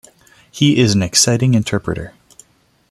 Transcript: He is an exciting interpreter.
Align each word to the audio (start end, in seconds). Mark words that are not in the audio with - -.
He 0.51 0.79
is 0.79 0.95
an 0.95 1.03
exciting 1.03 1.53
interpreter. 1.53 2.15